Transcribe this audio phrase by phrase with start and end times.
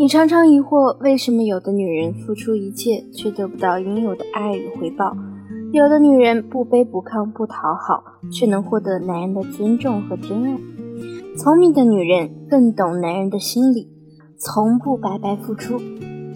[0.00, 5.12] 你常常疑惑，为什么有的女人付出一切却得不到应有的爱与回报，
[5.72, 10.56] 有的女人不卑不亢不讨好，却能获得男人的尊重和真爱？
[11.36, 13.90] 聪明的女人更懂男人的心理，
[14.36, 15.80] 从不白白付出。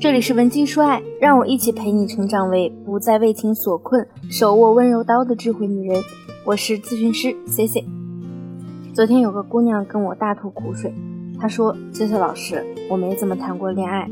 [0.01, 6.03] 这里是文姬说爱，让我一起陪你成长为不再为情所困、手握温柔刀的智慧女人。
[6.45, 7.85] 我是咨询师 C C。
[8.93, 10.93] 昨天有个姑娘跟我大吐苦水。
[11.43, 14.09] 他说：“谢谢老师，我没怎么谈过恋爱，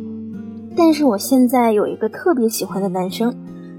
[0.76, 3.32] 但是我现在有一个特别喜欢的男生。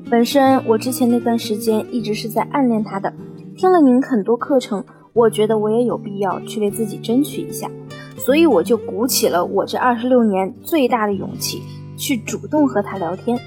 [0.09, 3.11] 本身我之前那段时间一直是在暗恋他的。
[3.57, 4.81] 听了您很多课程，
[5.11, 7.69] 我觉得我也有必要去为自己争取一下，
[8.15, 11.61] 所以我就鼓起了我这二十六年最大的勇气，
[11.97, 13.37] 去主动和他聊天。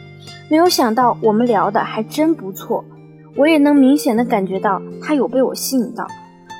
[0.51, 2.85] 没有想到我们聊的还真不错，
[3.37, 6.07] 我也能明显的感觉到他有被我吸引到。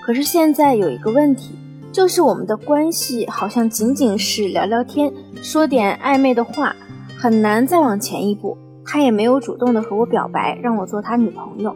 [0.03, 1.55] 可是现在有一个问题。”
[1.95, 6.75] 就是我们的关系好像仅仅是聊聊天，说点暧昧的话，
[7.17, 8.59] 很难再往前一步。
[8.85, 11.73] 他也没有主动的和我表白，让我做他女朋友。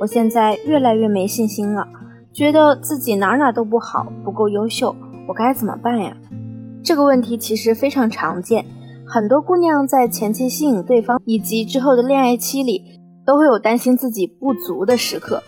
[0.00, 1.86] 我现在越来越没信心了，
[2.32, 4.96] 觉得自己哪哪都不好，不够优秀，
[5.28, 6.16] 我该怎么办呀？
[6.82, 8.64] 这个问题其实非常常见，
[9.06, 15.42] 很多姑娘在前期吸引对方以及之后的恋爱期里，都会有担心自己不足的时刻。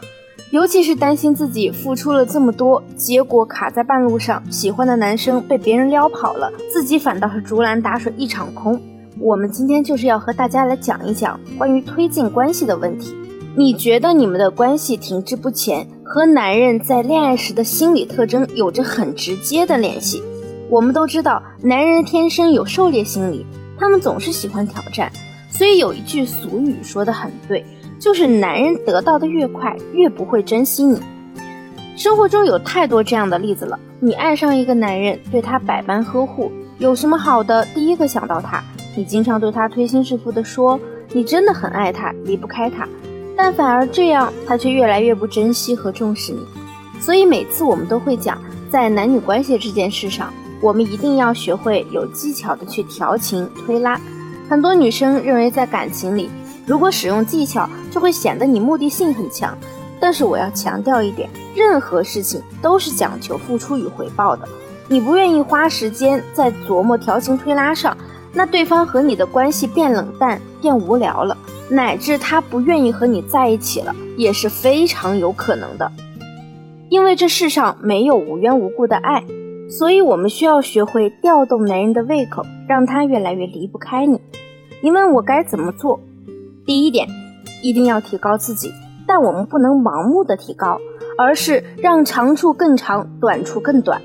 [0.50, 8.80] 尤其是担心自己付出了这么多，结果卡在半路上，喜欢的男生被别人撩跑了，自己反倒是竹篮打水一场空。
[9.20, 13.14] 我们今天就是要和大家来讲一讲关于推进关系的问题。
[13.56, 20.20] 你觉得你们的关系停滞不前，和男人在恋爱时的心理特征有着很直接的联系。
[20.68, 23.46] 我们都知道，男人天生有狩猎心理，
[23.78, 25.12] 他们总是喜欢挑战，
[25.48, 27.64] 所以有一句俗语说的很对。
[28.00, 30.98] 就是男人得到的越快，越不会珍惜你。
[31.96, 33.78] 生活中有太多这样的例子了。
[34.00, 38.64] 你爱上一个男人，对他百般呵护，有什么好的，第一个想到他。
[38.96, 40.80] 你经常对他推心置腹的说，
[41.12, 42.88] 你真的很爱他，离不开他。
[43.36, 46.40] 但反而这样，他却越来越不珍惜和重视你。
[46.98, 48.38] 所以每次我们都会讲，
[48.70, 50.32] 在男女关系这件事上，
[50.62, 54.00] 我们一定要学会有技巧的去调情推拉。
[54.48, 56.30] 很多女生认为在感情里。
[56.66, 59.56] 如果使用技巧，就会显得你目的性很强。
[60.00, 64.48] 但是我要强调一点，任何事情都是讲求付出与回报的。
[64.88, 67.96] 你不愿意花时间在琢磨调情推拉上，
[68.32, 71.36] 那对方和你的关系变冷淡、变无聊了，
[71.68, 75.92] 乃至他不愿意和你在一起了，也是非常有可能的。
[76.88, 79.22] 因为这世上没有无缘无故的爱，
[79.68, 84.20] 所以我们需要学会调动男人的胃口，让他越来越离不开你。
[84.80, 86.00] 你问我该怎么做？
[86.70, 87.08] 第一点，
[87.64, 88.72] 一定要提高自己，
[89.04, 90.78] 但我们不能盲目的提高，
[91.18, 94.00] 而是让长处更长，短处更短。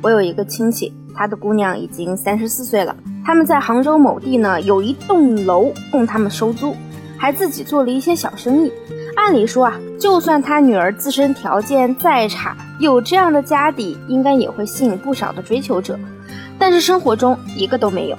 [0.00, 6.74] 我有一个亲戚，他的姑娘已经三十四岁了，他们在杭州某地呢有一栋楼供他们收租，
[7.18, 8.72] 还自己做了一些小生意。
[9.14, 15.98] 按理说啊，就算他女儿自身条件再差，有这样的家底，应该也会吸引不少的追求者。
[16.58, 18.16] 但是生活中一个都没有。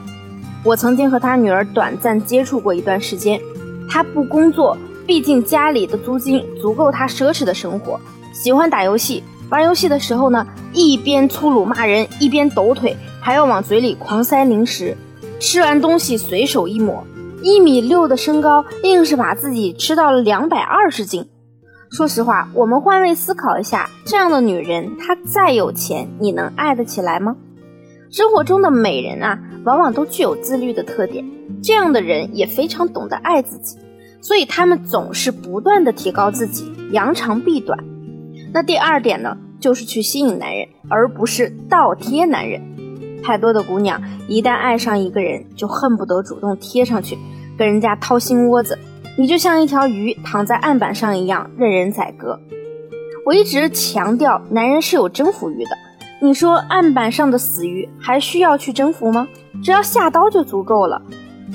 [0.64, 3.42] 我曾经和他女儿短暂接触过一段时间。
[3.90, 8.00] 他不工作，毕竟家里的租金足够他奢侈的生活。
[8.34, 14.96] 喜欢打游戏，玩游戏的时候呢，一边粗鲁骂人，一边抖腿，还要往嘴里狂塞零食。
[15.40, 17.04] 吃完东西随手一抹，
[17.42, 21.30] 一米六的身高，硬是把自己吃到了两百二十斤。
[21.92, 27.36] 说实话，我们换位思考一下，这样的女人，她再有钱，你能爱得起来吗？
[28.10, 31.26] 生活中的美人啊，往往都具有自律的特点。
[31.62, 33.78] 这样的人也非常懂得爱自己，
[34.22, 37.78] 所以他们总是不断的提高自己，扬长避短。
[38.54, 42.62] 那第二点呢，就是去吸引男人，而不是倒贴男人。
[43.24, 47.18] 太多的姑娘一旦爱上一个人，就恨不得主动贴上去，
[47.58, 48.78] 跟人家掏心窝子。
[49.18, 52.40] 你就像一条鱼躺在案板上一样，任人宰割。
[53.26, 55.70] 我一直强调，男人是有征服欲的。
[56.20, 59.28] 你说案板上的死鱼还需要去征服吗？
[59.64, 61.02] 只要下刀就足够了。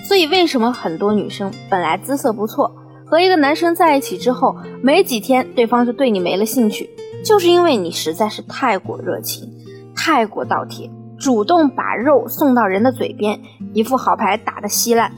[0.04, 2.72] 所以为什么很多女生本来姿色不错，
[3.04, 6.88] 和一个男生在一起之后，没几天对方就对你没了兴趣，
[7.24, 9.52] 就是因为你实在是太过热情，
[9.94, 13.40] 太过倒贴，主动把肉送到人的嘴边，
[13.74, 15.12] 一副好牌打得稀烂。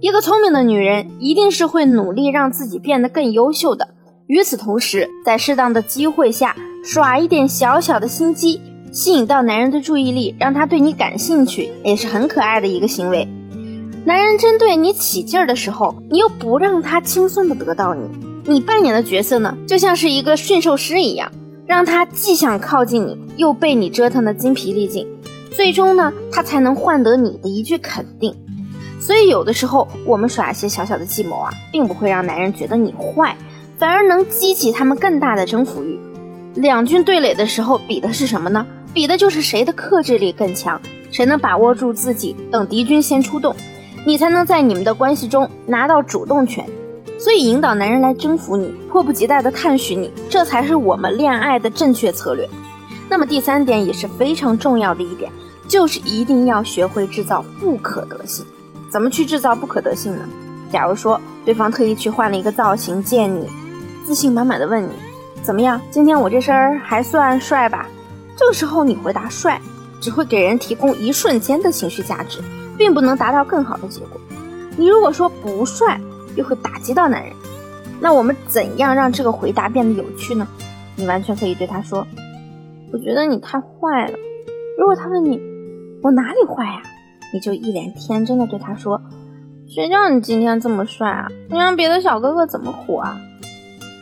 [0.00, 3.88] 一个聪明的女人一定是会努力让自己变得更优秀的，
[4.26, 6.56] 与此同时，在适当的机会下。
[6.84, 8.60] 耍一点小小的心机，
[8.92, 13.26] 吸引到男人的注意力，让他对你感兴趣，也是很可爱的一个行为。
[14.04, 18.02] 男人针对你起劲儿的时候，你又不让他轻松的得到你，
[18.44, 21.32] 你扮演的角色呢，就像是一个驯兽师一样，
[21.66, 25.06] 让他既想靠近你，又被你折腾的精疲力尽。
[25.52, 28.36] 最终呢，他才能换得你的一句肯定。
[29.00, 33.38] 所以有的时候我们耍一些小小的计谋啊，并不会让男人觉得你坏，
[33.78, 35.98] 反而能激起他们更大的征服欲。
[36.54, 38.64] 两军对垒的时候，比的是什么呢？
[38.92, 40.80] 比的就是谁的克制力更强，
[41.10, 43.54] 谁能把握住自己，等敌军先出动，
[44.06, 46.64] 你才能在你们的关系中拿到主动权。
[47.18, 52.48] 所以，引导男人来征服你，迫不及待地探寻你，这才是我们恋爱的正确策略。
[53.08, 55.30] 那么，第三点也是非常重要的一点，
[55.66, 58.44] 就是一定要学会制造不可得性。
[58.92, 60.28] 怎么去制造不可得性呢？
[60.70, 63.48] 假如说对方特意去换了一个造型见你，
[64.04, 64.90] 自信满满的问你。
[65.44, 65.78] 怎么样？
[65.90, 67.86] 今天我这身儿还算帅吧？
[68.34, 69.60] 这个时候你回答帅，
[70.00, 72.40] 只会给人提供一瞬间的情绪价值，
[72.78, 74.18] 并不能达到更好的结果。
[74.78, 76.00] 你如果说不帅，
[76.34, 77.30] 又会打击到男人。
[78.00, 80.48] 那我们怎样让这个回答变得有趣呢？
[80.96, 82.06] 你完全可以对他说
[82.90, 84.18] ：“我觉得你太坏了。”
[84.80, 85.38] 如果他问你
[86.02, 86.80] ：“我哪里坏呀？”
[87.34, 88.98] 你就一脸天真的对他说
[89.68, 91.28] ：“谁叫你今天这么帅啊？
[91.50, 93.20] 你让别的小哥哥怎么活啊？”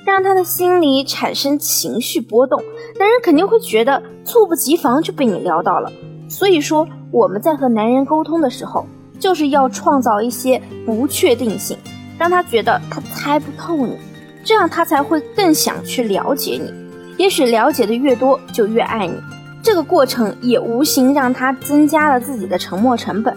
[0.05, 2.63] 让他的心里产生情绪波动，
[2.99, 5.91] 男人肯定会觉得猝不及防就被你撩到了。
[6.29, 8.85] 所以说，我们在和男人沟通的时候，
[9.21, 11.77] 就是要创造一些不确定性，
[12.19, 13.97] 让他觉得他猜不透你，
[14.45, 16.73] 这样他才会更想去了解你。
[17.19, 19.15] 也许了解的越多，就越爱你。
[19.63, 23.37] 这个过程也无形让他增加了自己的沉默成本。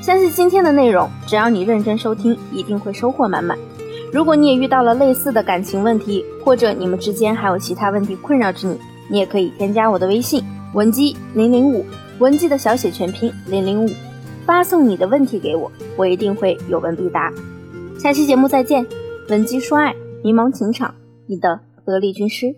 [0.00, 3.58] 相信今天的内容，只要你认真收听，一定会收获满满。
[4.12, 8.78] 如果你也遇到了类似的感情问题，或者你们之间还有其他问题困扰着你，
[9.08, 10.44] 你也可以添加我的微信
[10.74, 11.82] 文姬零零五，
[12.18, 13.88] 文姬的小写全拼零零五，
[14.44, 17.32] 发送你的问题给我，我一定会有问必答。
[17.98, 18.86] 下期节目再见，
[19.30, 20.94] 文姬说爱，迷茫情场，
[21.26, 22.54] 你的得力军师。